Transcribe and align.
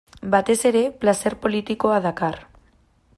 Batez 0.35 0.55
ere, 0.69 0.81
plazer 1.03 1.35
politikoa 1.45 2.03
dakar. 2.07 2.43